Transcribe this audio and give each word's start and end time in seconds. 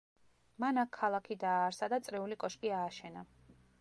მან 0.63 0.79
აქ 0.83 0.89
ქალაქი 0.97 1.37
დააარსა 1.43 1.91
და 1.95 1.99
წრიული 2.07 2.39
კოშკი 2.45 2.73
ააშენა. 2.79 3.29